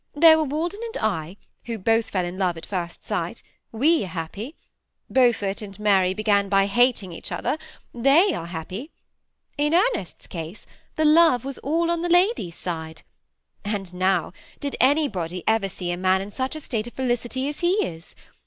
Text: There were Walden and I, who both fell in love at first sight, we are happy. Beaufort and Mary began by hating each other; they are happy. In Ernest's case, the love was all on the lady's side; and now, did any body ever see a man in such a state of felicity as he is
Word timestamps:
There 0.15 0.39
were 0.39 0.45
Walden 0.45 0.79
and 0.83 0.97
I, 0.97 1.37
who 1.67 1.77
both 1.77 2.09
fell 2.09 2.25
in 2.25 2.39
love 2.39 2.57
at 2.57 2.65
first 2.65 3.05
sight, 3.05 3.43
we 3.71 4.03
are 4.03 4.07
happy. 4.07 4.55
Beaufort 5.11 5.61
and 5.61 5.79
Mary 5.79 6.15
began 6.15 6.49
by 6.49 6.65
hating 6.65 7.13
each 7.13 7.31
other; 7.31 7.55
they 7.93 8.33
are 8.33 8.47
happy. 8.47 8.89
In 9.59 9.75
Ernest's 9.75 10.25
case, 10.25 10.65
the 10.95 11.05
love 11.05 11.45
was 11.45 11.59
all 11.59 11.91
on 11.91 12.01
the 12.01 12.09
lady's 12.09 12.55
side; 12.55 13.03
and 13.63 13.93
now, 13.93 14.33
did 14.59 14.75
any 14.81 15.07
body 15.07 15.43
ever 15.45 15.69
see 15.69 15.91
a 15.91 15.97
man 15.97 16.19
in 16.19 16.31
such 16.31 16.55
a 16.55 16.59
state 16.61 16.87
of 16.87 16.93
felicity 16.93 17.47
as 17.47 17.59
he 17.59 17.73
is 17.85 18.15